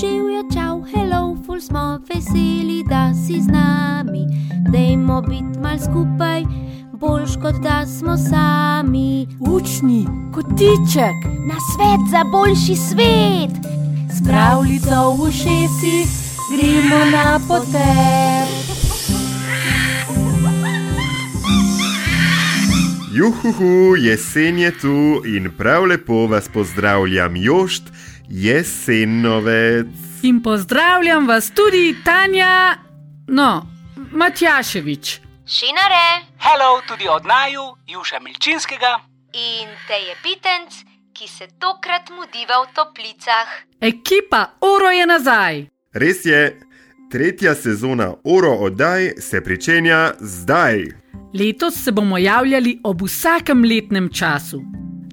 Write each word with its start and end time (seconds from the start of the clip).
Živijo, 0.00 0.42
čau, 0.54 0.84
hello, 0.92 1.36
ful 1.46 1.60
smo 1.60 1.98
veseli, 2.08 2.84
da 2.88 3.14
si 3.14 3.40
z 3.40 3.48
nami. 3.48 4.26
Dajmo 4.72 5.22
biti 5.22 5.58
mal 5.62 5.78
skupaj, 5.78 6.42
boljš 6.92 7.30
kot 7.42 7.54
da 7.62 7.86
smo 7.86 8.16
sami. 8.16 9.26
Učni, 9.40 10.06
kotiček, 10.34 11.16
Na 11.48 11.56
svet 11.72 12.02
za 12.10 12.24
boljši 12.32 12.76
svet, 12.76 13.54
pravljica 14.28 15.00
v 15.00 15.22
ušesi, 15.28 15.96
gremo 16.52 17.00
na 17.12 17.40
poter. 17.48 18.66
Juhuhu, 23.16 23.96
jesen 23.96 24.58
je 24.58 24.70
tu 24.78 25.22
in 25.24 25.50
prav 25.58 25.84
lepo 25.84 26.26
vas 26.26 26.48
pozdravljam, 26.48 27.36
Jošt, 27.36 27.82
jesenovec. 28.28 29.86
In 30.22 30.42
pozdravljam 30.42 31.26
vas 31.28 31.50
tudi, 31.50 31.96
Tanja, 32.04 32.74
no, 33.28 33.66
Matjaševič. 34.12 35.20
šinare 35.46 36.26
Hello 36.38 36.80
tudi 36.88 37.08
od 37.08 37.22
naju, 37.26 37.76
Juša 37.86 38.18
Milčinskega. 38.20 39.00
in 39.36 39.68
te 39.88 39.94
je 39.94 40.14
pitenc, 40.22 40.72
ki 41.12 41.28
se 41.28 41.46
tokrat 41.58 42.10
mudiva 42.10 42.56
v 42.64 42.74
toplicah. 42.74 43.48
Ekipa 43.80 44.56
Oro 44.60 44.90
je 44.90 45.06
nazaj. 45.06 45.66
Res 45.92 46.24
je, 46.24 46.60
tretja 47.12 47.54
sezona 47.54 48.14
Oro 48.24 48.52
oddaj 48.52 49.12
se 49.18 49.40
pričenja 49.40 50.12
zdaj. 50.20 50.84
Letos 51.34 51.84
se 51.84 51.92
bomo 51.92 52.18
javljali 52.18 52.80
ob 52.84 53.02
vsakem 53.02 53.64
letnem 53.64 54.08
času. 54.12 54.62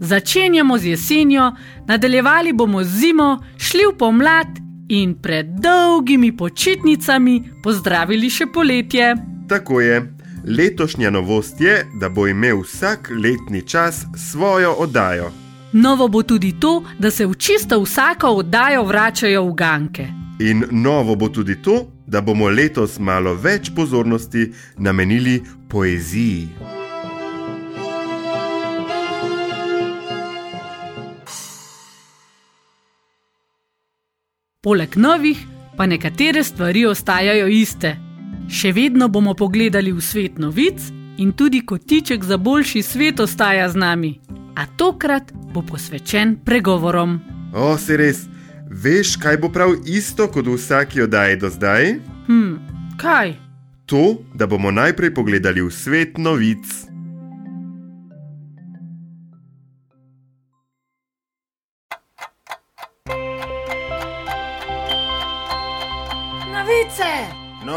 Začenjamo 0.03 0.77
z 0.77 0.85
jesenjo, 0.85 1.51
nadaljevali 1.87 2.53
bomo 2.53 2.83
z 2.83 2.87
zimo, 2.87 3.39
šli 3.57 3.85
v 3.93 3.97
pomlad 3.97 4.47
in 4.89 5.13
pred 5.15 5.45
dolgimi 5.63 6.37
počitnicami 6.37 7.43
pozdravili 7.63 8.29
še 8.29 8.49
poletje. 8.51 9.13
Tako 9.47 9.79
je, 9.81 10.01
letošnja 10.43 11.09
novost 11.09 11.61
je, 11.61 11.85
da 11.99 12.09
bo 12.09 12.27
imel 12.27 12.59
vsak 12.65 13.13
letni 13.15 13.61
čas 13.61 14.03
svojo 14.17 14.73
oddajo. 14.73 15.31
Novo 15.73 16.07
bo 16.07 16.23
tudi 16.23 16.51
to, 16.59 16.83
da 16.99 17.11
se 17.11 17.25
v 17.25 17.39
čisto 17.39 17.79
vsako 17.81 18.27
oddajo 18.43 18.83
vračajo 18.83 19.43
uganke. 19.43 20.07
In 20.39 20.67
novo 20.71 21.15
bo 21.15 21.29
tudi 21.29 21.61
to, 21.61 21.87
da 22.07 22.21
bomo 22.21 22.49
letos 22.49 22.99
malo 22.99 23.35
več 23.39 23.71
pozornosti 23.75 24.51
namenili 24.77 25.41
poeziji. 25.69 26.72
Poleg 34.63 34.95
novih 34.95 35.37
pa 35.77 35.85
nekatere 35.85 36.43
stvari 36.43 36.85
ostajajo 36.87 37.47
iste. 37.51 37.89
Še 38.47 38.69
vedno 38.71 39.09
bomo 39.11 39.33
pogledali 39.35 39.91
v 39.91 39.99
svet 39.99 40.37
novic 40.39 40.85
in 41.19 41.33
tudi 41.35 41.59
kotiček 41.67 42.23
za 42.23 42.37
boljši 42.37 42.81
svet 42.81 43.19
ostaja 43.19 43.65
z 43.69 43.75
nami. 43.75 44.11
A 44.55 44.63
tokrat 44.79 45.33
bo 45.51 45.65
posvečen 45.67 46.37
pregovorom. 46.45 47.19
O, 47.51 47.75
se 47.77 47.97
res, 47.99 48.23
veš, 48.71 49.17
kaj 49.19 49.41
bo 49.43 49.51
prav 49.51 49.75
isto 49.83 50.29
kot 50.31 50.47
v 50.47 50.55
vsaki 50.55 51.03
oddaji 51.09 51.41
do 51.43 51.51
zdaj? 51.51 51.97
Hm, 52.31 52.55
kaj? 53.03 53.35
To, 53.91 54.23
da 54.31 54.47
bomo 54.47 54.71
najprej 54.71 55.11
pogledali 55.11 55.59
v 55.59 55.75
svet 55.75 56.15
novic. 56.15 56.92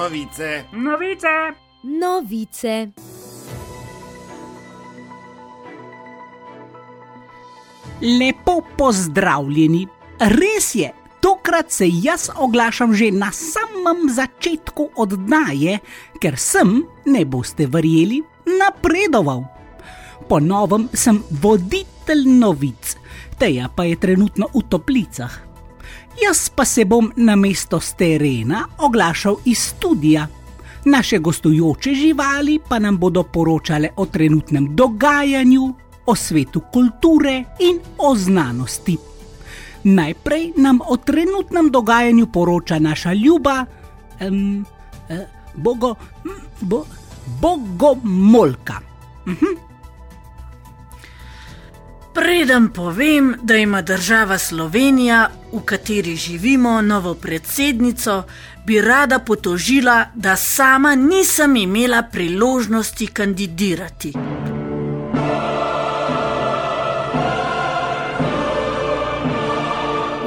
Novice. 0.07 0.65
Novice! 0.73 1.55
Novice. 1.83 2.89
Lepo 8.01 8.61
pozdravljeni. 8.79 9.89
Res 10.19 10.75
je, 10.75 10.93
tokrat 11.21 11.71
se 11.71 11.89
jaz 11.91 12.29
oglašam 12.39 12.95
že 12.95 13.11
na 13.11 13.33
samem 13.33 14.07
začetku 14.07 14.91
oddaje, 14.95 15.81
ker 16.23 16.39
sem, 16.39 16.85
ne 17.07 17.25
boste 17.25 17.67
verjeli, 17.67 18.23
napredoval. 18.47 19.43
Po 20.29 20.39
novem 20.39 20.87
sem 20.95 21.19
voditelj 21.43 22.31
novic, 22.31 22.95
teja 23.43 23.67
pa 23.75 23.91
je 23.91 23.99
trenutno 23.99 24.55
v 24.55 24.63
toplicah. 24.71 25.46
Jaz 26.25 26.49
pa 26.49 26.65
se 26.65 26.85
bom 26.85 27.13
na 27.17 27.37
mesto 27.37 27.81
z 27.81 27.93
terena 27.93 28.65
oglašal 28.79 29.37
iz 29.45 29.59
studia. 29.59 30.29
Naše 30.85 31.19
gostujoče 31.19 31.95
živali 31.95 32.61
pa 32.69 32.79
nam 32.79 32.99
bodo 32.99 33.23
poročale 33.23 33.89
o 33.97 34.07
trenutnem 34.07 34.77
dogajanju, 34.77 35.75
o 36.07 36.15
svetu 36.15 36.61
kulture 36.73 37.45
in 37.61 37.81
o 37.99 38.15
znanosti. 38.17 38.97
Najprej 39.85 40.53
nam 40.57 40.81
o 40.89 40.97
trenutnem 40.97 41.71
dogajanju 41.71 42.27
poroča 42.27 42.79
naša 42.79 43.13
ljuba, 43.13 43.65
um, 44.21 44.65
eh, 45.09 45.27
bogo, 45.55 45.95
bo, 46.61 46.85
bogomolka. 47.41 48.81
Preden 52.17 52.69
povem, 52.69 53.35
da 53.43 53.57
ima 53.57 53.83
država 53.83 54.39
Slovenija, 54.39 55.29
v 55.53 55.61
kateri 55.65 56.17
živimo, 56.17 56.83
novo 56.83 57.15
predsednico, 57.15 58.23
bi 58.67 58.81
rada 58.81 59.19
potožila, 59.19 60.07
da 60.15 60.37
sama 60.37 60.95
nisem 60.95 61.57
imela 61.57 62.03
priložnosti 62.03 63.07
kandidirati. 63.07 64.13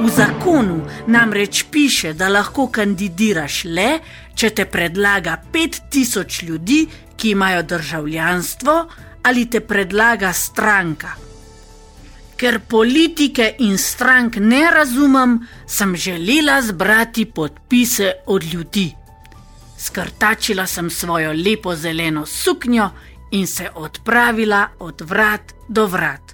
V 0.00 0.08
zakonu 0.16 0.86
namreč 1.06 1.64
piše, 1.70 2.12
da 2.12 2.28
lahko 2.28 2.68
kandidiraš 2.68 3.64
le, 3.64 3.98
če 4.34 4.50
te 4.50 4.64
predlaga 4.64 5.42
5000 5.52 6.44
ljudi, 6.44 6.86
ki 7.16 7.30
imajo 7.30 7.62
državljanstvo, 7.62 8.78
ali 9.22 9.50
te 9.50 9.60
predlaga 9.60 10.32
stranka. 10.32 11.29
Ker 12.40 12.56
politike 12.64 13.54
in 13.58 13.76
strank 13.78 14.36
ne 14.40 14.62
razumem, 14.70 15.34
sem 15.66 15.96
želela 15.96 16.62
zbrati 16.62 17.24
podpise 17.24 18.12
od 18.26 18.44
ljudi. 18.52 18.94
Skrtačila 19.78 20.66
sem 20.66 20.90
svojo 20.90 21.32
lepo 21.32 21.74
zeleno 21.76 22.26
suknjo 22.26 22.90
in 23.30 23.46
se 23.46 23.68
odpravila 23.74 24.68
od 24.78 25.00
vrat 25.00 25.52
do 25.68 25.86
vrat. 25.86 26.32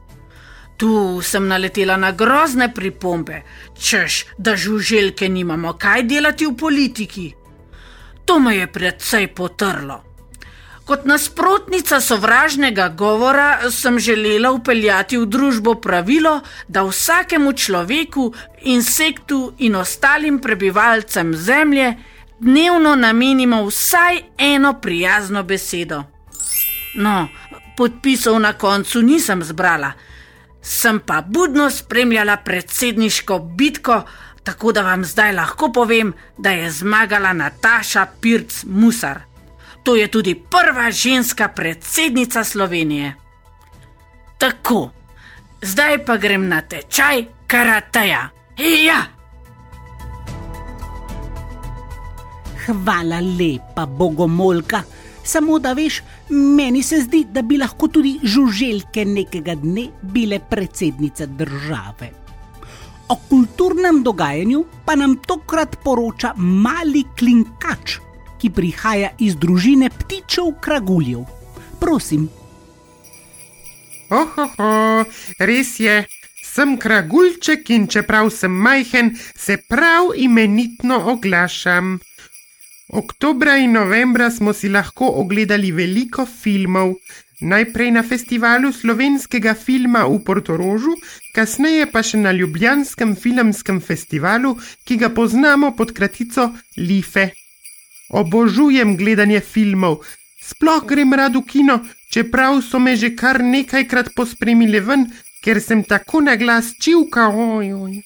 Tu 0.77 1.21
sem 1.23 1.49
naletela 1.49 1.97
na 1.97 2.13
grozne 2.13 2.75
pripombe, 2.75 3.43
češ, 3.81 4.25
da 4.39 4.57
žuželke 4.57 5.29
nimamo 5.29 5.73
kaj 5.73 6.03
delati 6.03 6.47
v 6.47 6.57
politiki. 6.57 7.33
To 8.25 8.39
me 8.39 8.57
je 8.57 8.67
predvsej 8.67 9.27
potrlo. 9.35 10.03
Kot 10.87 11.05
nasprotnica 11.05 12.01
sovražnega 12.01 12.89
govora 12.89 13.71
sem 13.71 13.99
želela 13.99 14.53
upeljati 14.55 15.19
v 15.19 15.27
družbo 15.27 15.75
pravilo, 15.75 16.41
da 16.69 16.85
vsakemu 16.87 17.53
človeku, 17.53 18.33
insektu 18.63 19.53
in 19.59 19.75
ostalim 19.77 20.39
prebivalcem 20.39 21.35
Zemlje 21.35 21.97
dnevno 22.39 22.95
namenimo 22.95 23.65
vsaj 23.67 24.23
eno 24.39 24.73
prijazno 24.81 25.43
besedo. 25.43 26.05
No, 26.95 27.29
podpisov 27.77 28.39
na 28.41 28.53
koncu 28.53 29.03
nisem 29.03 29.43
zbrala, 29.43 29.93
sem 30.63 31.01
pa 31.01 31.21
budno 31.21 31.71
spremljala 31.71 32.37
predsedniško 32.37 33.39
bitko, 33.39 34.03
tako 34.45 34.73
da 34.73 34.83
vam 34.83 35.05
zdaj 35.05 35.33
lahko 35.33 35.73
povem, 35.73 36.15
da 36.39 36.51
je 36.51 36.71
zmagala 36.71 37.33
Nataša 37.33 38.07
Pirc 38.21 38.65
Musar. 38.65 39.26
To 39.87 39.95
je 39.95 40.09
tudi 40.11 40.35
prva 40.35 40.91
ženska 40.91 41.49
predsednica 41.49 42.45
Slovenije. 42.45 43.15
Tako, 44.39 44.91
zdaj 45.63 46.05
pa 46.05 46.17
grem 46.17 46.49
na 46.49 46.61
tečaj 46.61 47.23
karateja. 47.47 48.29
Ja! 48.59 49.05
Hvala 52.67 53.21
lepa, 53.21 53.87
bogomolka. 53.87 54.83
Samo 55.23 55.59
da 55.59 55.73
veš, 55.73 56.03
meni 56.31 56.83
se 56.83 57.01
zdi, 57.01 57.25
da 57.31 57.43
bi 57.43 57.59
lahko 57.59 57.87
tudi 57.89 58.19
žuželke 58.23 59.05
nekega 59.05 59.55
dne 59.55 59.87
bile 60.03 60.41
predsednice 60.51 61.27
države. 61.27 62.11
O 63.09 63.17
kulturnem 63.29 64.03
dogajanju 64.03 64.65
pa 64.85 64.95
nam 64.95 65.17
tokrat 65.17 65.77
poroča 65.85 66.35
mali 66.37 67.05
klinkač, 67.19 67.99
ki 68.41 68.51
prihaja 68.51 69.13
iz 69.19 69.37
družine 69.37 69.91
ptičev 69.91 70.55
kraguljev. 70.61 71.25
Prosim, 71.81 72.29
Ohoho, 74.11 75.05
res 75.43 75.81
je, 75.83 76.05
Sem 76.47 76.77
kragulček 76.81 77.69
in 77.75 77.85
čeprav 77.91 78.31
sem 78.33 78.53
majhen, 78.65 79.11
se 79.37 79.57
prav 79.69 80.15
imenitno 80.17 80.97
oglašam. 81.13 81.99
Oktobra 82.89 83.57
in 83.61 83.75
novembra 83.77 84.31
smo 84.31 84.55
si 84.57 84.71
lahko 84.73 85.11
ogledali 85.23 85.73
veliko 85.73 86.25
filmov. 86.27 86.95
Najprej 87.41 87.91
na 87.93 88.03
festivalu 88.03 88.73
slovenskega 88.73 89.53
filma 89.55 90.07
v 90.09 90.23
Portorožu, 90.25 90.95
kasneje 91.37 91.91
pa 91.93 92.01
še 92.01 92.23
na 92.25 92.33
Ljubljanskem 92.33 93.13
filmskem 93.21 93.83
festivalu, 93.85 94.55
ki 94.87 94.97
ga 95.03 95.11
poznamo 95.13 95.75
pod 95.77 95.93
kratico 95.93 96.55
Life. 96.79 97.46
Obožujem 98.09 98.97
gledanje 98.97 99.41
filmov, 99.41 100.05
sploh 100.43 100.85
grem 100.87 101.15
rad 101.15 101.37
v 101.37 101.43
kino, 101.43 101.81
čeprav 102.11 102.63
so 102.63 102.79
me 102.79 102.97
že 102.97 103.17
kar 103.17 103.43
nekajkrat 103.43 104.15
pospremili 104.15 104.81
ven, 104.81 105.07
ker 105.43 105.61
sem 105.61 105.83
tako 105.85 106.21
na 106.21 106.37
glas 106.37 106.75
čivka. 106.79 107.29
Oj, 107.29 107.73
oj. 107.73 108.03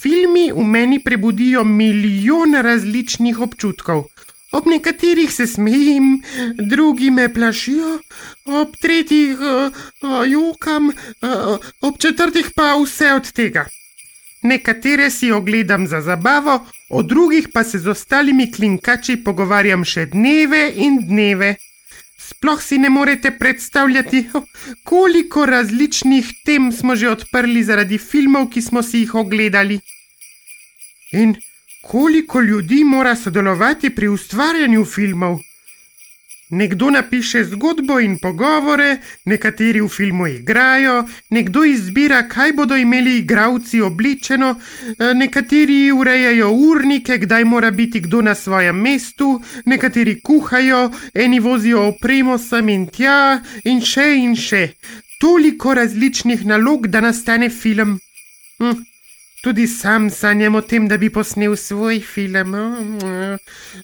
Filmi 0.00 0.50
v 0.52 0.64
meni 0.64 0.98
prebudijo 0.98 1.64
milijon 1.64 2.54
različnih 2.54 3.40
občutkov. 3.40 4.08
Ob 4.52 4.66
nekaterih 4.66 5.30
se 5.30 5.46
smejim, 5.46 6.22
drugi 6.58 7.10
me 7.10 7.28
plašijo, 7.34 7.98
ob 8.44 8.74
tretjih 8.82 9.38
uh, 9.38 9.70
uh, 10.02 10.24
jokam, 10.26 10.88
uh, 10.88 11.58
ob 11.80 11.98
četrtih 11.98 12.50
pa 12.56 12.74
vse 12.82 13.12
od 13.14 13.30
tega. 13.32 13.66
Nekatere 14.42 15.10
si 15.10 15.30
ogledam 15.32 15.86
za 15.86 16.00
zabavo, 16.00 16.66
o 16.90 17.02
drugih 17.02 17.48
pa 17.52 17.64
se 17.64 17.78
z 17.78 17.88
ostalimi 17.88 18.50
klinkači 18.52 19.16
pogovarjam 19.24 19.84
še 19.84 20.06
dneve 20.10 20.62
in 20.76 20.98
dneve. 21.06 21.54
Sploh 22.18 22.62
si 22.62 22.78
ne 22.78 22.90
morete 22.90 23.30
predstavljati, 23.38 24.24
koliko 24.90 25.46
različnih 25.46 26.32
tem 26.44 26.72
smo 26.72 26.96
že 26.96 27.10
odprli 27.10 27.62
zaradi 27.64 27.98
filmov, 27.98 28.50
ki 28.50 28.62
smo 28.62 28.82
si 28.82 29.04
jih 29.04 29.14
ogledali. 29.14 29.80
In 31.12 31.34
koliko 31.82 32.40
ljudi 32.40 32.84
mora 32.84 33.16
sodelovati 33.16 33.90
pri 33.94 34.08
ustvarjanju 34.08 34.84
filmov? 34.84 35.38
Nekdo 36.50 36.90
napiše 36.90 37.44
zgodbo 37.44 38.00
in 38.00 38.18
pogovore, 38.18 38.96
nekateri 39.24 39.80
v 39.80 39.88
filmu 39.88 40.26
igrajo, 40.26 41.04
nekdo 41.30 41.64
izbira, 41.64 42.28
kaj 42.28 42.52
bodo 42.52 42.76
imeli 42.76 43.18
igravci 43.18 43.80
obličeno, 43.80 44.54
eh, 44.58 45.14
nekateri 45.14 45.92
urejajo 45.92 46.50
urnike, 46.50 47.18
kdaj 47.18 47.44
mora 47.44 47.70
biti 47.70 48.00
kdo 48.00 48.22
na 48.22 48.34
svojem 48.34 48.76
mestu, 48.76 49.40
nekateri 49.64 50.20
kuhajo, 50.20 50.90
eni 51.14 51.40
vozijo 51.40 51.88
opremo 51.88 52.38
sem 52.38 52.68
in 52.68 52.86
tja, 52.86 53.40
in 53.64 53.80
še 53.80 54.14
in 54.16 54.36
še. 54.36 54.68
Toliko 55.20 55.74
različnih 55.74 56.46
nalog, 56.46 56.86
da 56.86 57.00
nastane 57.00 57.50
film. 57.50 57.98
Hm. 58.58 58.89
Tudi 59.40 59.66
sam 59.66 60.10
sanjam 60.10 60.54
o 60.54 60.60
tem, 60.60 60.88
da 60.88 60.98
bi 61.00 61.08
posnel 61.08 61.56
svoj 61.56 62.00
film. 62.04 62.54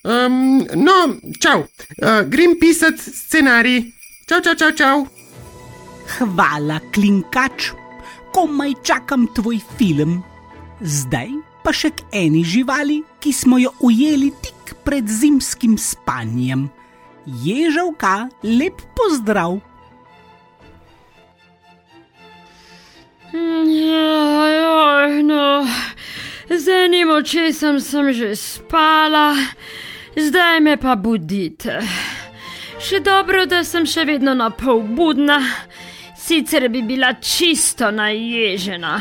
Um, 0.05 0.37
no, 0.76 0.97
čau, 1.41 1.64
uh, 1.64 2.20
grem 2.29 2.58
pisati 2.61 3.00
scenarij. 3.00 3.87
Čau, 4.29 4.41
čau, 4.44 4.55
čau, 4.55 4.70
čau. 4.76 5.06
Hvala, 6.19 6.81
klinkač, 6.93 7.70
komaj 8.37 8.76
čakam 8.85 9.25
tvoj 9.32 9.62
film. 9.79 10.20
Zdaj 10.85 11.32
pa 11.64 11.73
še 11.75 11.91
k 11.91 12.05
eni 12.14 12.44
živali, 12.47 13.00
ki 13.19 13.32
smo 13.35 13.56
jo 13.59 13.73
ujeli 13.82 14.29
tik 14.44 14.76
pred 14.87 15.09
zimskim 15.09 15.75
spanjem. 15.81 16.69
Ježavka, 17.43 18.29
lep 18.44 18.85
pozdrav. 18.94 19.56
Joj, 23.37 25.23
no, 25.23 25.67
z 26.49 26.69
enim 26.69 27.11
očesom 27.11 27.81
sem 27.81 28.12
že 28.12 28.37
spala, 28.37 29.37
zdaj 30.17 30.61
me 30.61 30.77
pa 30.77 30.97
budite. 30.97 31.81
Še 32.81 33.00
dobro, 33.00 33.47
da 33.49 33.65
sem 33.65 33.85
še 33.88 34.05
vedno 34.09 34.35
na 34.37 34.50
pol 34.53 34.81
budna, 34.85 35.41
sicer 36.17 36.69
bi 36.73 36.83
bila 36.83 37.12
čisto 37.21 37.91
naježena. 37.91 39.00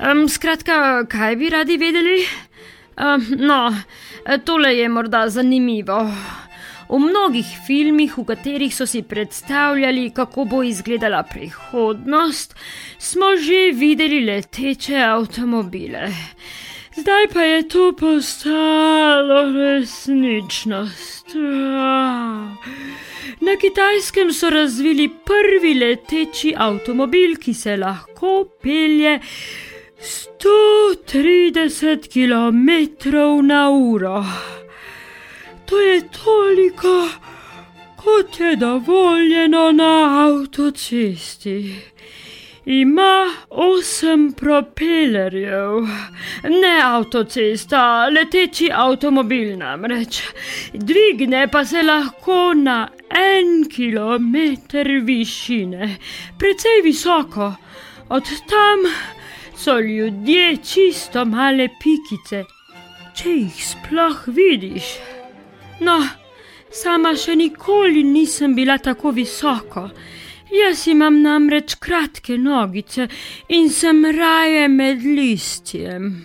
Um, 0.00 0.26
skratka, 0.28 1.06
kaj 1.08 1.36
bi 1.36 1.50
radi 1.50 1.78
vedeli? 1.78 2.18
Um, 2.96 3.24
no, 3.40 3.60
tole 4.44 4.74
je 4.74 4.88
morda 4.88 5.28
zanimivo. 5.28 6.02
V 6.88 6.98
mnogih 6.98 7.46
filmih, 7.66 8.18
v 8.18 8.24
katerih 8.24 8.74
so 8.74 8.86
si 8.86 9.02
predstavljali, 9.02 10.10
kako 10.14 10.44
bo 10.44 10.62
izgledala 10.62 11.22
prihodnost, 11.22 12.54
smo 12.98 13.36
že 13.36 13.72
videli 13.74 14.24
leteče 14.24 15.02
avtomobile. 15.02 16.08
Zdaj 16.96 17.26
pa 17.32 17.42
je 17.42 17.68
to 17.68 17.92
postalo 17.92 19.52
resničnost. 19.52 21.26
Na 23.40 23.56
kitajskem 23.60 24.32
so 24.32 24.50
razvili 24.50 25.08
prvi 25.08 25.74
leteči 25.74 26.54
avtomobil, 26.56 27.36
ki 27.36 27.54
se 27.54 27.76
lahko 27.76 28.44
pelje 28.62 29.20
130 30.00 32.08
km/h. 32.08 34.24
To 35.66 35.80
je 35.80 36.02
toliko, 36.24 37.08
kot 37.96 38.40
je 38.40 38.56
dovoljeno 38.56 39.72
na 39.72 40.26
avtocesti. 40.28 41.74
Ima 42.64 43.34
osem 43.50 44.32
propelerjev, 44.32 45.86
ne 46.42 46.80
avtocesta, 46.82 48.08
leteči 48.08 48.70
avtomobil 48.72 49.58
namreč. 49.58 50.22
Dvigne 50.72 51.48
pa 51.52 51.64
se 51.64 51.82
lahko 51.82 52.54
na 52.54 52.88
en 53.10 53.68
kilometr 53.70 54.88
višine, 55.02 55.96
precej 56.38 56.82
visoko. 56.84 57.52
Od 58.08 58.24
tam 58.24 58.86
so 59.56 59.78
ljudje 59.80 60.56
čisto 60.56 61.24
male 61.24 61.68
pikice, 61.82 62.44
če 63.14 63.30
jih 63.30 63.66
sploh 63.66 64.26
vidiš. 64.26 65.15
No, 65.80 65.96
sama 66.72 67.12
še 67.16 67.36
nikoli 67.36 68.02
nisem 68.04 68.54
bila 68.56 68.78
tako 68.78 69.12
visoko. 69.16 69.88
Jaz 70.52 70.86
imam 70.88 71.18
namreč 71.22 71.74
kratke 71.82 72.38
nogice 72.38 73.08
in 73.48 73.68
sem 73.70 74.04
raje 74.16 74.68
med 74.68 75.02
listjem. 75.02 76.24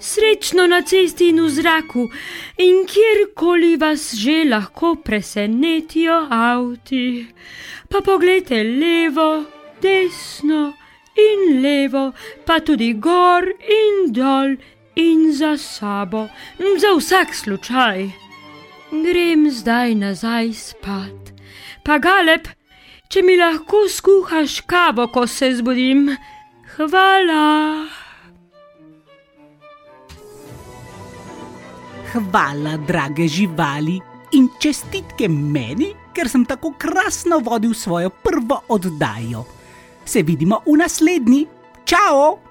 Srečno 0.00 0.66
na 0.66 0.80
cesti 0.82 1.28
in 1.28 1.40
v 1.42 1.48
zraku, 1.52 2.06
in 2.56 2.86
kjerkoli 2.88 3.74
vas 3.80 4.12
že 4.16 4.44
lahko 4.48 4.94
presenetijo 5.04 6.16
avti. 6.30 7.26
Pa 7.88 8.00
pogledajte 8.00 8.62
levo, 8.64 9.44
desno 9.82 10.62
in 11.26 11.60
levo, 11.62 12.12
pa 12.46 12.60
tudi 12.60 12.94
gor 12.94 13.44
in 13.80 14.12
dol 14.12 14.56
in 14.96 15.32
za 15.32 15.56
sabo, 15.56 16.28
za 16.78 16.96
vsak 16.96 17.34
slučaj. 17.34 18.29
Grem 18.90 19.46
zdaj 19.50 19.94
nazaj 19.94 20.50
spat. 20.52 21.30
Pa 21.86 22.00
galeb, 22.02 22.48
če 23.06 23.22
mi 23.22 23.36
lahko 23.38 23.84
skuhaš 23.86 24.60
kavo, 24.66 25.06
ko 25.14 25.26
se 25.30 25.52
zbudim, 25.54 26.10
hvala. 26.74 27.86
Hvala, 32.10 32.74
drage 32.90 33.30
živali, 33.30 34.00
in 34.34 34.50
čestitke 34.58 35.30
meni, 35.30 35.92
ker 36.10 36.26
sem 36.26 36.42
tako 36.42 36.74
krasno 36.74 37.38
vodil 37.38 37.74
svojo 37.78 38.10
prvo 38.10 38.58
oddajo. 38.74 39.46
Se 40.02 40.26
vidimo 40.26 40.64
v 40.66 40.80
naslednji. 40.82 41.46
Čau! 41.86 42.49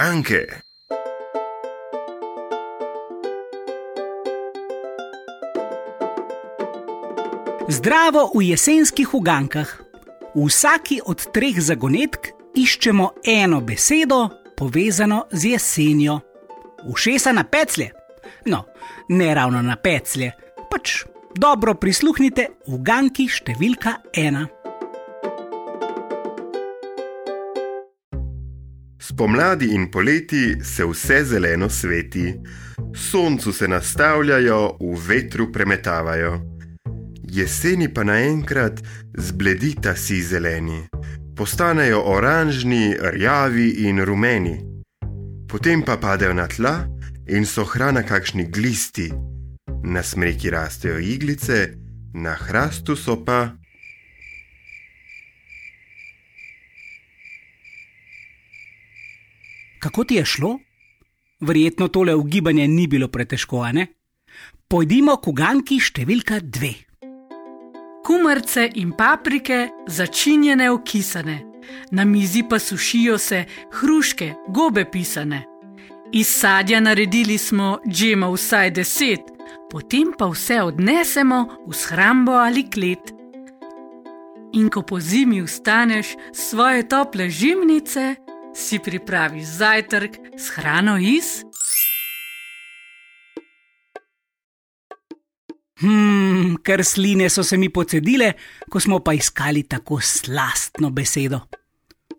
Uganke. 0.00 0.46
Zdravo 7.68 8.30
v 8.34 8.42
jesenskih 8.42 9.14
ugankah. 9.14 9.68
V 10.34 10.46
vsaki 10.48 11.00
od 11.04 11.20
treh 11.34 11.60
zagonetk 11.60 12.32
iščemo 12.56 13.20
eno 13.24 13.60
besedo, 13.60 14.28
povezano 14.56 15.26
z 15.32 15.52
jesenjo. 15.52 16.20
Ušesa 16.88 17.32
na 17.32 17.44
peclje. 17.44 17.90
No, 18.46 18.64
ne 19.08 19.34
ravno 19.34 19.60
na 19.62 19.76
peclje, 19.76 20.32
pač 20.70 21.04
dobro 21.36 21.74
prisluhnite 21.74 22.48
v 22.66 22.80
ganki 22.80 23.28
številka 23.28 24.00
ena. 24.16 24.48
Spomladi 29.10 29.74
in 29.74 29.90
poleti 29.90 30.64
se 30.64 30.84
vse 30.84 31.24
zeleno 31.24 31.68
sveti, 31.68 32.34
soncu 32.94 33.52
se 33.52 33.68
nastavljajo, 33.68 34.76
v 34.80 34.98
vetru 35.08 35.52
premetavajo. 35.52 36.40
Jeseni 37.22 37.88
pa 37.94 38.04
naenkrat 38.04 38.80
zbledita 39.18 39.96
si 39.96 40.22
zeleni, 40.22 40.86
postanejo 41.36 42.02
oranžni, 42.06 42.94
rjavi 43.12 43.68
in 43.88 44.04
rumeni. 44.04 44.56
Potem 45.48 45.82
pa 45.82 45.96
padejo 45.96 46.34
na 46.34 46.46
tla 46.46 46.86
in 47.26 47.46
so 47.46 47.64
hrana 47.64 48.06
kakšni 48.06 48.46
glisti. 48.46 49.10
Na 49.82 50.02
smreki 50.02 50.50
rastejo 50.50 50.98
iglice, 50.98 51.74
na 52.14 52.38
hrastu 52.38 52.96
so 52.96 53.24
pa. 53.24 53.56
Kako 59.80 60.04
ti 60.04 60.14
je 60.14 60.24
šlo? 60.24 60.58
Verjetno 61.40 61.88
tole 61.88 62.14
ugibanje 62.14 62.68
ni 62.68 62.86
bilo 62.86 63.08
pretežko, 63.08 63.62
a 63.62 63.72
ne? 63.72 63.86
Pojdimo 64.68 65.16
k 65.16 65.32
uganki 65.32 65.80
številka 65.80 66.40
dve. 66.44 66.74
Kumrce 68.04 68.66
in 68.76 68.92
paprike 68.92 69.70
začinjene 69.88 70.68
okisane, 70.70 71.38
na 71.96 72.04
mizi 72.04 72.42
pa 72.48 72.58
sušijo 72.58 73.16
se 73.18 73.44
hruške, 73.80 74.34
gobe 74.48 74.84
pisane. 74.84 75.46
Iz 76.12 76.28
sadja 76.28 76.80
naredili 76.80 77.38
smo 77.38 77.78
džema 77.88 78.28
vsaj 78.28 78.70
deset, 78.76 79.32
potem 79.70 80.12
pa 80.18 80.28
vse 80.28 80.60
odnesemo 80.62 81.44
v 81.66 81.72
shrambo 81.72 82.36
ali 82.36 82.66
klet. 82.70 83.14
In 84.52 84.68
ko 84.68 84.82
po 84.82 85.00
zimi 85.00 85.40
vstaneš 85.42 86.16
svoje 86.34 86.88
tople 86.88 87.30
žimnice, 87.30 88.16
si 88.54 88.78
pripraviš 88.78 89.44
zajtrk 89.44 90.18
s 90.36 90.50
hrano 90.56 90.98
iz. 90.98 91.44
Hmm, 95.80 96.56
ker 96.62 96.84
sline 96.84 97.30
so 97.30 97.42
se 97.42 97.56
mi 97.56 97.70
pocedile, 97.72 98.32
ko 98.70 98.80
smo 98.80 99.00
pa 99.00 99.12
iskali 99.12 99.62
tako 99.62 100.00
slastno 100.00 100.90
besedo. 100.90 101.40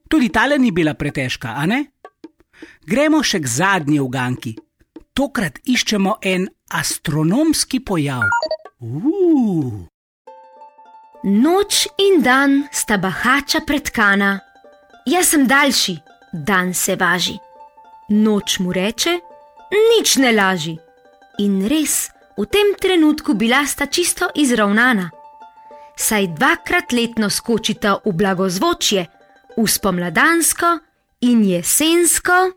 Tudi 0.10 0.30
tale 0.30 0.58
ni 0.60 0.72
bila 0.72 0.94
pretežka, 0.94 1.54
a 1.56 1.66
ne? 1.66 1.86
Gremo 2.86 3.22
še 3.24 3.40
k 3.40 3.48
zadnji 3.48 4.00
uganki. 4.02 4.56
Tokrat 5.14 5.62
iščemo 5.64 6.18
en 6.26 6.48
astronomski 6.74 7.80
pojav. 7.86 8.26
Uf. 8.82 9.88
Noč 11.24 11.86
in 12.02 12.24
dan 12.26 12.64
sta 12.74 12.98
bahača 12.98 13.62
pretkana. 13.68 14.40
Jaz 15.06 15.30
sem 15.34 15.46
daljši, 15.46 15.94
dan 16.32 16.74
se 16.74 16.96
važi. 16.96 17.38
Noč 18.10 18.60
mu 18.60 18.74
reče, 18.74 19.20
nič 19.72 20.18
ne 20.18 20.32
laži. 20.32 20.78
In 21.40 21.62
res, 21.68 22.10
v 22.38 22.46
tem 22.46 22.76
trenutku 22.80 23.34
bila 23.34 23.66
sta 23.66 23.86
čisto 23.86 24.30
izravnana. 24.36 25.10
Saj 25.96 26.28
dvakrat 26.36 26.92
letno 26.92 27.30
skočita 27.30 28.00
v 28.06 28.14
blagozvočje, 28.14 29.06
v 29.58 29.68
spomladansko 29.68 30.80
in 31.22 31.44
jesensko. 31.44 32.52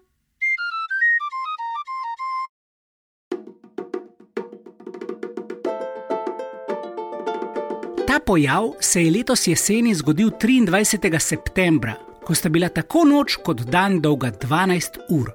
Ta 8.07 8.21
pojav 8.21 8.73
se 8.81 9.03
je 9.03 9.11
letos 9.11 9.47
jeseni 9.47 9.95
zgodil 9.95 10.31
23. 10.31 11.19
septembra, 11.19 11.95
ko 12.27 12.35
sta 12.35 12.49
bila 12.49 12.69
tako 12.69 13.05
noč 13.05 13.37
kot 13.45 13.67
dan 13.71 14.01
dolga 14.01 14.31
12 14.33 14.99
ur. 15.11 15.31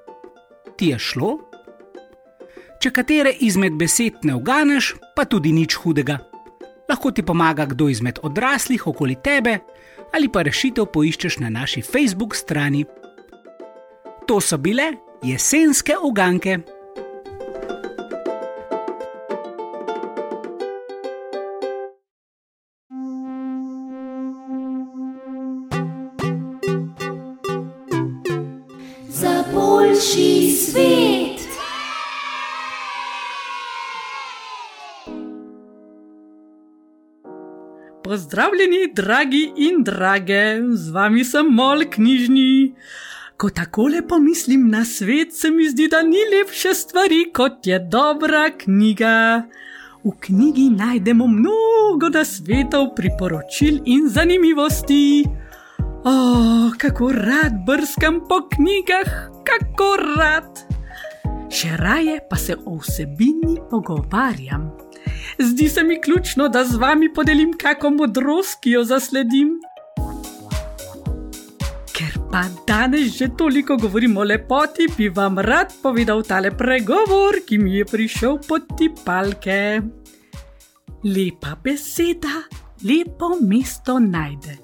Ti 0.77 0.93
je 0.93 0.99
šlo? 0.99 1.31
Če 2.79 2.91
katere 2.95 3.33
izmed 3.43 3.75
besed 3.75 4.23
ne 4.23 4.35
uganeš, 4.39 4.93
pa 5.15 5.25
tudi 5.27 5.51
nič 5.51 5.75
hudega. 5.83 6.19
Lahko 6.89 7.11
ti 7.11 7.21
pomaga 7.21 7.67
kdo 7.69 7.89
izmed 7.91 8.21
odraslih 8.23 8.87
okoli 8.87 9.19
tebe, 9.23 9.59
ali 10.15 10.29
pa 10.31 10.41
rešitev 10.47 10.87
poiščeš 10.93 11.39
na 11.43 11.51
naši 11.53 11.83
Facebook 11.85 12.35
strani. 12.35 12.85
To 14.27 14.39
so 14.41 14.57
bile 14.57 14.93
jesenske 15.23 15.97
uganke. 16.01 16.57
Pozdravljeni, 38.09 38.93
dragi 38.93 39.51
in 39.57 39.83
drage, 39.83 40.57
z 40.73 40.89
vami 40.89 41.21
sem 41.23 41.45
mol 41.53 41.83
knjižni. 41.93 42.73
Ko 43.37 43.51
takole 43.53 44.01
pomislim 44.01 44.63
na 44.71 44.81
svet, 44.85 45.35
se 45.37 45.51
mi 45.53 45.67
zdi, 45.69 45.85
da 45.93 45.99
ni 46.01 46.23
lepše 46.31 46.73
stvari 46.73 47.19
kot 47.33 47.69
je 47.69 47.77
dobra 47.79 48.47
knjiga. 48.63 49.43
V 50.03 50.15
knjigi 50.25 50.65
najdemo 50.73 51.27
mnogo 51.27 52.09
nasvetov, 52.09 52.95
priporočil 52.97 53.77
in 53.85 54.09
zanimivosti. 54.09 55.25
O, 55.77 56.09
oh, 56.15 56.73
kako 56.81 57.13
rad 57.13 57.61
brskam 57.69 58.23
po 58.25 58.41
knjigah, 58.49 59.29
kako 59.45 59.93
rad. 60.17 60.65
Še 61.53 61.77
raje 61.77 62.17
pa 62.29 62.41
se 62.41 62.57
o 62.65 62.79
vsebini 62.81 63.59
pogovarjam. 63.69 64.88
Zdi 65.39 65.69
se 65.69 65.83
mi 65.83 66.01
ključno, 66.01 66.49
da 66.49 66.63
z 66.65 66.75
vami 66.75 67.13
podelim 67.13 67.53
kako 67.53 67.89
modrost, 67.89 68.59
ki 68.61 68.71
jo 68.71 68.83
zasledim. 68.83 69.53
Ker 71.95 72.17
pa 72.31 72.43
danes 72.67 73.17
že 73.17 73.29
toliko 73.37 73.77
govorim 73.77 74.17
o 74.17 74.23
lepoti, 74.23 74.87
bi 74.97 75.09
vam 75.09 75.39
rad 75.39 75.73
povedal 75.83 76.23
tale 76.23 76.51
pregovor, 76.51 77.39
ki 77.47 77.57
mi 77.57 77.75
je 77.75 77.85
prišel 77.85 78.37
pod 78.47 78.67
tipalke. 78.77 79.81
Lepa 81.03 81.55
beseda, 81.63 82.43
lepo 82.83 83.37
mesto 83.41 83.99
najde. 83.99 84.57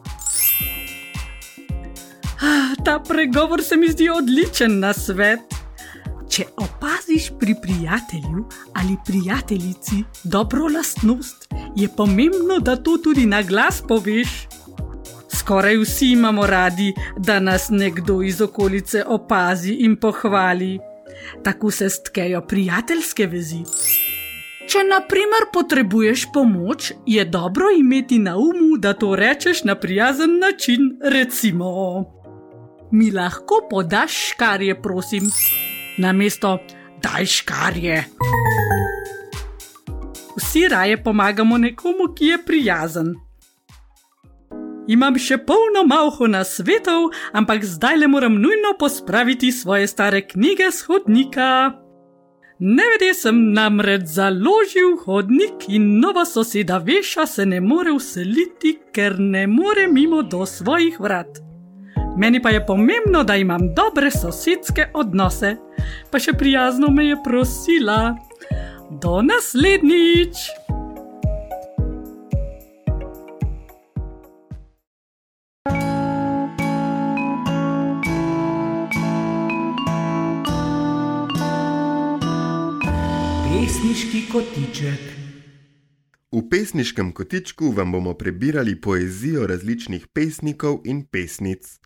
Ah, 2.42 2.76
ta 2.86 3.00
pregovor 3.00 3.64
se 3.64 3.78
mi 3.78 3.88
zdi 3.88 4.10
odličen 4.10 4.80
na 4.80 4.94
svet. 4.94 5.40
Če 6.30 6.44
opaziš 7.06 7.32
pri 7.40 7.56
prijatelju 7.62 8.46
ali 8.74 8.98
prijateljici 9.06 10.04
dobro 10.24 10.68
lastnost, 10.76 11.54
je 11.76 11.88
pomembno, 11.98 12.60
da 12.60 12.76
to 12.76 12.98
tudi 12.98 13.26
na 13.26 13.42
glas 13.42 13.84
poveš. 13.88 14.48
Skoraj 15.38 15.78
vsi 15.78 16.08
imamo 16.12 16.48
radi, 16.48 16.94
da 17.18 17.40
nas 17.40 17.68
nekdo 17.70 18.22
iz 18.22 18.42
okolice 18.42 19.04
opazi 19.08 19.72
in 19.72 19.96
pohvali. 19.96 20.80
Tako 21.44 21.72
se 21.72 21.90
stkejo 21.90 22.42
prijateljske 22.42 23.28
vezi. 23.28 23.64
Če 24.68 24.84
na 24.90 25.02
primer 25.08 25.46
potrebuješ 25.54 26.26
pomoč, 26.34 26.92
je 27.06 27.26
dobro 27.26 27.66
imeti 27.80 28.20
na 28.20 28.38
umu, 28.38 28.78
da 28.78 28.94
to 28.94 29.16
rečeš 29.16 29.64
na 29.64 29.76
prijazen 29.76 30.40
način, 30.40 30.98
recimo. 31.04 32.04
Mi 32.92 33.12
lahko 33.12 33.68
podaš 33.70 34.30
škarje, 34.32 34.82
prosim 34.82 35.30
na 35.98 36.12
mesto 36.12 36.58
daj 37.06 37.26
škarje. 37.26 38.04
Vsi 40.38 40.68
raje 40.68 41.04
pomagamo 41.04 41.58
nekomu, 41.58 42.14
ki 42.16 42.26
je 42.26 42.38
prijazen. 42.46 43.14
Imam 44.88 45.18
še 45.18 45.38
polno 45.46 45.86
malho 45.90 46.28
na 46.30 46.44
svetov, 46.46 47.10
ampak 47.34 47.66
zdaj 47.66 47.98
le 48.02 48.08
moram 48.08 48.36
nujno 48.42 48.76
pospraviti 48.80 49.52
svoje 49.52 49.88
stare 49.88 50.22
knjige 50.28 50.70
z 50.72 50.86
hodnika. 50.90 51.50
Nevede 52.60 53.14
sem 53.14 53.40
namreč 53.54 54.06
založil 54.18 54.96
hodnik 55.06 55.66
in 55.68 56.00
nova 56.00 56.26
soseda 56.26 56.78
Veša 56.78 57.26
se 57.26 57.46
ne 57.46 57.60
more 57.62 57.92
useliti, 57.92 58.78
ker 58.94 59.20
ne 59.20 59.48
more 59.48 59.88
mimo 59.88 60.22
do 60.22 60.46
svojih 60.46 61.00
vrat. 61.00 61.45
Meni 62.18 62.42
pa 62.42 62.50
je 62.50 62.66
pomembno, 62.66 63.24
da 63.24 63.36
imam 63.36 63.74
dobre 63.76 64.12
sosedske 64.12 64.86
odnose, 64.94 65.56
pa 66.12 66.20
še 66.20 66.32
prijazno 66.40 66.88
me 66.88 67.10
je 67.10 67.18
prosila. 67.24 68.16
Do 69.02 69.20
naslednjič! 69.22 70.46
Pesniški 83.52 84.26
kotiček. 84.32 85.04
V 86.32 86.50
pesniškem 86.50 87.12
kotičku 87.12 87.74
vam 87.76 87.92
bomo 87.92 88.14
prebirali 88.14 88.82
poezijo 88.82 89.48
različnih 89.48 90.08
pesnikov 90.14 90.80
in 90.86 91.04
pesnic. 91.12 91.85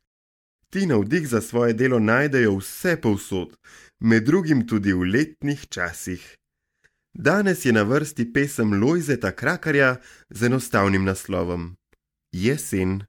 Ti 0.70 0.86
navdih 0.86 1.28
za 1.28 1.42
svoje 1.42 1.74
delo 1.74 2.00
najdejo 2.00 2.56
vse 2.56 2.96
povsod, 3.02 3.58
med 4.00 4.24
drugim 4.24 4.68
tudi 4.68 4.94
v 4.94 5.02
letnih 5.14 5.68
časih. 5.70 6.36
Danes 7.14 7.66
je 7.66 7.74
na 7.74 7.84
vrsti 7.84 8.34
pesem 8.34 8.84
Lojzeta 8.84 9.32
Krakarja 9.32 9.96
z 10.30 10.46
enostavnim 10.46 11.04
naslovom 11.06 11.76
Jesen. 12.32 13.02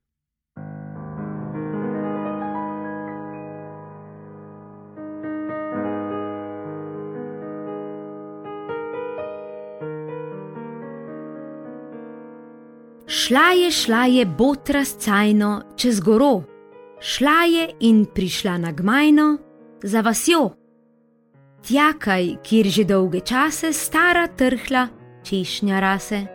Šla 13.06 13.50
je, 13.50 13.70
šla 13.70 14.04
je 14.04 14.26
botra 14.26 14.84
s 14.84 14.96
cajno 14.96 15.62
čez 15.76 16.00
goro, 16.00 16.49
šla 17.00 17.44
je 17.44 17.70
in 17.80 18.04
prišla 18.14 18.58
na 18.58 18.72
gmajno 18.72 19.38
za 19.82 20.00
vasjo. 20.00 20.50
Tjakaj, 21.68 22.36
kjer 22.42 22.66
že 22.66 22.84
dolge 22.84 23.20
čase 23.20 23.72
stara 23.72 24.26
trhla 24.26 24.88
češnja 25.24 25.80
rase. 25.80 26.26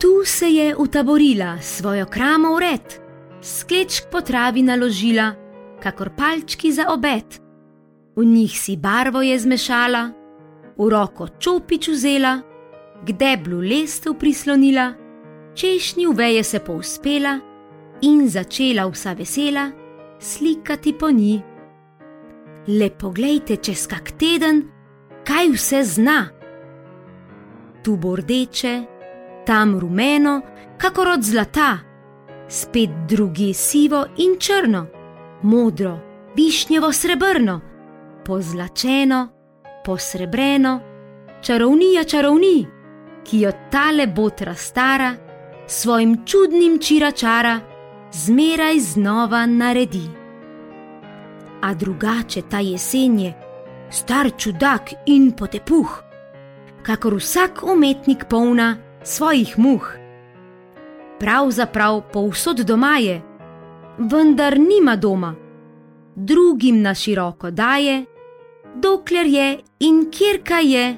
Tu 0.00 0.24
se 0.24 0.46
je 0.46 0.76
utaborila 0.76 1.58
svojo 1.60 2.06
kramo 2.06 2.54
ured, 2.54 2.94
sklečk 3.42 4.04
po 4.12 4.20
travi 4.20 4.62
naložila, 4.62 5.32
kakor 5.82 6.10
palčki 6.16 6.72
za 6.72 6.84
obed. 6.88 7.40
V 8.16 8.24
njih 8.24 8.60
si 8.60 8.76
barvo 8.76 9.22
je 9.22 9.38
zmešala, 9.38 10.10
v 10.78 10.88
roko 10.88 11.28
čopič 11.38 11.88
vzela, 11.88 12.40
k 13.06 13.12
deblu 13.12 13.58
lestev 13.60 14.14
prislonila, 14.14 14.92
češnju 15.54 16.12
veje 16.12 16.44
se 16.44 16.58
povspela 16.58 17.47
in 18.02 18.28
začela 18.28 18.86
vsa 18.86 19.12
vesela 19.12 19.70
slikati 20.18 20.92
po 20.92 21.10
njih. 21.10 21.40
Le 22.66 22.90
poglejte 22.90 23.56
čez 23.56 23.86
kak 23.86 24.10
teden, 24.10 24.62
kaj 25.24 25.48
vse 25.54 25.82
zna. 25.84 26.28
Tu 27.84 27.96
bo 27.96 28.16
rdeče, 28.16 28.82
tam 29.46 29.78
rumeno, 29.78 30.40
kakor 30.78 31.08
od 31.08 31.22
zlata, 31.22 31.78
spet 32.48 32.90
drugi 33.08 33.54
sivo 33.54 34.04
in 34.16 34.36
črno, 34.38 34.86
modro, 35.42 35.98
višnjevo 36.36 36.92
srebrno, 36.92 37.60
pozlačeno, 38.24 39.28
posrebreno, 39.84 40.80
čarovnija 41.42 42.04
čarovni, 42.04 42.66
ki 43.24 43.40
jo 43.40 43.52
tale 43.70 44.06
botra 44.06 44.54
stara, 44.54 45.14
svojim 45.66 46.26
čudnim 46.26 46.78
čiračara, 46.78 47.60
zmeraj 48.12 48.78
znova 48.80 49.46
naredi 49.46 50.18
a 51.60 51.74
drugače 51.74 52.42
ta 52.42 52.60
jesen 52.60 53.18
je, 53.18 53.34
star 53.90 54.30
čudak 54.36 54.90
in 55.06 55.32
potepuh, 55.32 56.02
kakor 56.82 57.14
vsak 57.14 57.62
umetnik 57.62 58.24
polna 58.30 58.76
svojih 59.02 59.58
muh. 59.58 59.92
Pravzaprav 61.18 62.02
povsod 62.12 62.60
doma 62.60 62.96
je, 62.98 63.22
vendar 63.98 64.58
nima 64.58 64.96
doma, 64.96 65.34
drugim 66.14 66.82
na 66.82 66.94
široko 66.94 67.50
daje, 67.50 68.04
dokler 68.74 69.26
je 69.26 69.58
in 69.80 70.06
kjer 70.10 70.42
kaj 70.44 70.74
je, 70.74 70.96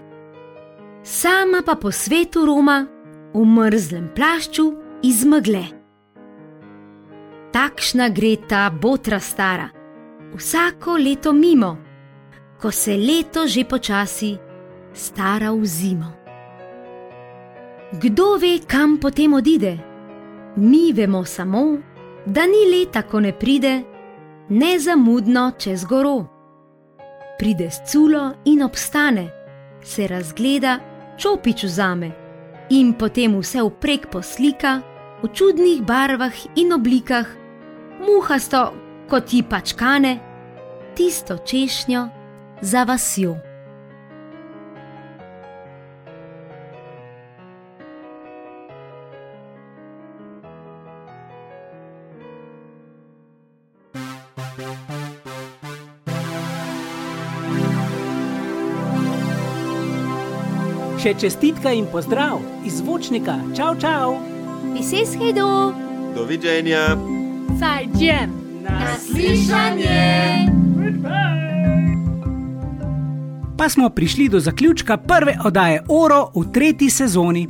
sama 1.02 1.62
pa 1.66 1.74
po 1.74 1.92
svetu 1.92 2.46
Roma 2.46 2.86
v 3.34 3.44
mrzlem 3.44 4.10
plašču 4.14 4.72
izmgle. 5.02 5.79
Takšna 7.52 8.08
gre 8.08 8.36
ta 8.48 8.70
botra 8.70 9.20
stara 9.20 9.80
vsako 10.34 10.96
leto 10.96 11.32
mimo, 11.32 11.76
ko 12.60 12.70
se 12.70 12.96
leto 12.96 13.46
že 13.46 13.64
počasi 13.64 14.38
stara 14.92 15.52
v 15.52 15.64
zimo. 15.66 16.12
Kdo 17.92 18.38
ve, 18.38 18.58
kam 18.66 18.98
potem 18.98 19.34
odide? 19.34 19.78
Mi 20.56 20.92
vemo 20.92 21.24
samo, 21.24 21.78
da 22.26 22.46
ni 22.46 22.70
leta, 22.70 23.02
ko 23.02 23.20
ne 23.20 23.32
pride, 23.32 23.82
ne 24.48 24.78
zamudno 24.78 25.52
čez 25.58 25.84
goro. 25.84 26.26
Pride 27.38 27.70
s 27.70 27.82
culo 27.90 28.32
in 28.44 28.62
obstane, 28.62 29.30
se 29.82 30.06
razgleda, 30.06 30.78
čopič 31.18 31.64
vzame 31.64 32.10
in 32.70 32.92
potem 32.94 33.34
vse 33.40 33.62
vprek 33.62 34.06
poslika 34.10 34.82
v 35.22 35.28
čudnih 35.34 35.82
barvah 35.82 36.34
in 36.54 36.72
oblikah, 36.72 37.39
muhasto 38.00 38.72
kot 39.10 39.26
ti 39.30 39.42
pač 39.42 39.74
kane, 39.78 40.18
tisto 40.96 41.38
češnjo 41.44 42.08
za 42.62 42.84
vasjo. 42.88 43.36
Še 61.00 61.14
čestitka 61.16 61.72
in 61.72 61.86
pozdrav 61.88 62.42
iz 62.68 62.82
zvočnika, 62.82 63.38
čau, 63.56 63.72
čau! 63.80 64.18
Pises 64.76 65.16
hedo! 65.16 65.72
Doviđenja! 66.12 67.19
Zajđen! 68.00 68.30
Naslišanje! 68.62 70.46
Pa 73.58 73.68
smo 73.68 73.88
prišli 73.88 74.28
do 74.28 74.40
zaključka 74.40 74.96
prve 74.96 75.38
oddaje 75.44 75.82
Oro 75.88 76.30
v 76.34 76.52
tretji 76.52 76.90
sezoni. 76.90 77.48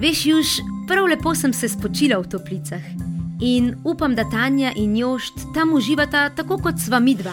Veš, 0.00 0.26
Juž, 0.26 0.46
prav 0.88 1.04
lepo 1.04 1.34
sem 1.34 1.52
se 1.52 1.68
spočila 1.68 2.18
v 2.18 2.28
toplicah 2.28 2.80
in 3.40 3.74
upam, 3.84 4.14
da 4.14 4.24
Tanja 4.30 4.72
in 4.76 4.96
Jošt 4.96 5.34
tam 5.54 5.72
uživata 5.74 6.28
tako 6.28 6.58
kot 6.58 6.74
sva 6.86 7.00
midva. 7.00 7.32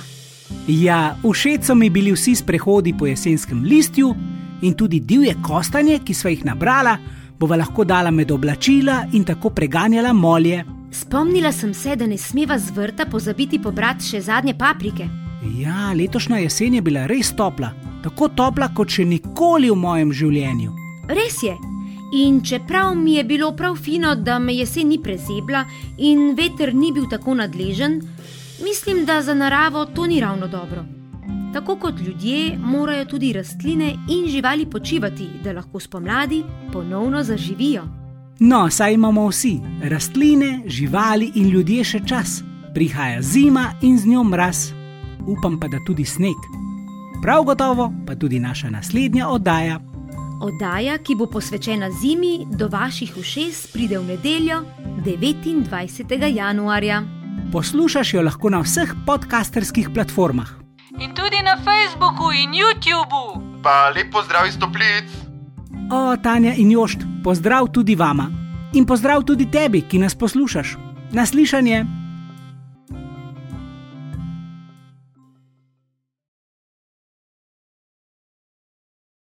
Ja, 0.68 1.16
všeč 1.24 1.64
so 1.64 1.76
mi 1.76 1.90
bili 1.90 2.12
vsi 2.12 2.36
sprehodi 2.36 2.94
po 3.00 3.08
jesenskem 3.08 3.64
listju 3.64 4.16
in 4.62 4.74
tudi 4.74 5.00
divje 5.00 5.36
kostanje, 5.48 6.00
ki 6.06 6.14
sva 6.14 6.30
jih 6.30 6.46
nabrala, 6.46 6.98
bova 7.40 7.56
lahko 7.56 7.84
dala 7.84 8.12
med 8.12 8.32
oblačila 8.32 9.06
in 9.14 9.24
tako 9.24 9.50
preganjala 9.50 10.14
molje. 10.14 10.83
Spomnila 10.94 11.52
sem 11.52 11.74
se, 11.74 11.96
da 11.96 12.08
ne 12.08 12.18
smeva 12.18 12.60
z 12.60 12.72
vrta 12.72 13.06
pozabiti 13.10 13.58
pobrati 13.62 14.06
še 14.06 14.20
zadnje 14.22 14.54
paprike. 14.54 15.08
Ja, 15.58 15.90
letošnja 15.98 16.38
jesen 16.44 16.78
je 16.78 16.82
bila 16.86 17.08
res 17.10 17.32
topla, 17.34 17.72
tako 18.04 18.30
topla 18.30 18.70
kot 18.78 18.94
še 18.94 19.06
nikoli 19.10 19.72
v 19.72 19.78
mojem 19.80 20.12
življenju. 20.14 20.74
Res 21.10 21.40
je. 21.44 21.56
In 22.14 22.44
čeprav 22.46 22.94
mi 22.94 23.16
je 23.18 23.24
bilo 23.26 23.50
prav 23.58 23.74
fino, 23.82 24.14
da 24.16 24.38
me 24.40 24.54
jesen 24.54 24.92
ni 24.94 25.00
prezebla 25.02 25.64
in 25.98 26.36
veter 26.38 26.76
ni 26.78 26.92
bil 26.94 27.10
tako 27.10 27.34
nadležen, 27.42 27.98
mislim, 28.62 29.02
da 29.10 29.18
za 29.26 29.34
naravo 29.34 29.88
to 29.96 30.06
ni 30.06 30.22
ravno 30.22 30.48
dobro. 30.48 30.86
Tako 31.54 31.80
kot 31.82 32.06
ljudje, 32.06 32.54
morajo 32.58 33.10
tudi 33.16 33.34
rastline 33.34 33.96
in 34.14 34.30
živali 34.30 34.70
počivati, 34.70 35.26
da 35.44 35.58
lahko 35.58 35.82
spomladi 35.82 36.44
ponovno 36.72 37.24
zaživijo. 37.24 38.03
No, 38.40 38.70
saj 38.70 38.94
imamo 38.94 39.28
vsi, 39.28 39.60
rastline, 39.84 40.62
živali 40.66 41.32
in 41.36 41.50
ljudje 41.50 41.84
še 41.84 42.00
čas. 42.06 42.42
Prihaja 42.74 43.22
zima 43.22 43.74
in 43.82 43.98
z 43.98 44.10
njo 44.10 44.24
mraz, 44.24 44.72
upam 45.28 45.60
pa, 45.60 45.68
da 45.68 45.78
tudi 45.86 46.06
sneg. 46.06 46.38
Prav 47.22 47.44
gotovo 47.44 47.94
pa 48.08 48.16
tudi 48.16 48.40
naša 48.40 48.70
naslednja 48.70 49.30
oddaja. 49.30 49.80
Oddaja, 50.42 50.98
ki 50.98 51.16
bo 51.16 51.26
posvečena 51.26 51.92
zimi, 52.02 52.46
do 52.50 52.68
vaših 52.68 53.14
ušes 53.18 53.68
pride 53.72 54.00
v 54.00 54.16
nedeljo 54.16 54.64
29. 55.06 56.36
januarja. 56.36 57.04
Poslušaš 57.52 58.14
jo 58.14 58.22
lahko 58.22 58.50
na 58.50 58.60
vseh 58.60 58.96
podcasterskih 59.06 59.94
platformah. 59.94 60.50
In 61.00 61.14
tudi 61.16 61.40
na 61.46 61.56
Facebooku 61.62 62.34
in 62.34 62.52
YouTubu. 62.52 63.62
Pa 63.64 63.94
lep 63.96 64.12
pozdrav 64.12 64.48
iz 64.48 64.60
toplic! 64.60 65.23
O, 65.92 66.18
Tanja 66.18 66.54
in 66.56 66.72
Jošt, 66.72 67.00
pozdrav 67.24 67.68
tudi 67.72 67.96
vama. 67.96 68.30
In 68.74 68.86
pozdrav 68.86 69.24
tudi 69.24 69.52
tebi, 69.52 69.82
ki 69.82 70.00
nas 70.00 70.16
poslušaš. 70.16 70.78
Naslišanje. 71.12 72.03